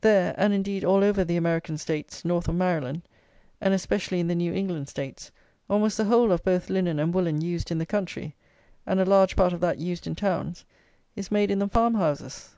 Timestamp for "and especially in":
3.60-4.28